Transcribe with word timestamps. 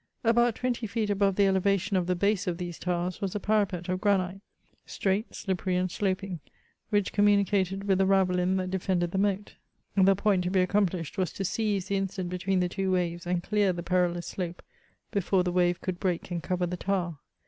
Ahout 0.25 0.55
twenty 0.55 0.87
feet 0.87 1.09
ahove 1.11 1.35
the 1.35 1.45
elevation 1.45 1.95
of 1.95 2.07
the 2.07 2.17
hase 2.19 2.47
of 2.47 2.57
these 2.57 2.79
towers 2.79 3.21
was 3.21 3.35
a 3.35 3.39
parapet 3.39 3.87
of 3.87 4.01
granite, 4.01 4.41
straight, 4.83 5.35
slippery, 5.35 5.75
and 5.75 5.91
sloping, 5.91 6.39
which 6.89 7.13
communicated 7.13 7.83
with 7.83 7.99
the 7.99 8.07
ravelin 8.07 8.57
that 8.57 8.71
defended 8.71 9.11
the 9.11 9.19
moat: 9.19 9.57
the 9.95 10.15
point 10.15 10.43
to 10.45 10.49
he 10.49 10.61
accomplished 10.63 11.19
was 11.19 11.31
to 11.33 11.45
seize 11.45 11.85
the 11.85 11.97
instant 11.97 12.31
hetween 12.31 12.61
the 12.61 12.67
two 12.67 12.91
waves, 12.91 13.27
and 13.27 13.43
dear 13.43 13.71
the 13.71 13.83
perilous 13.83 14.25
slope 14.25 14.63
before 15.11 15.43
the 15.43 15.51
wave 15.51 15.79
could 15.81 15.99
break 15.99 16.31
and 16.31 16.41
cover 16.41 16.65
the 16.65 16.77
tower. 16.77 17.19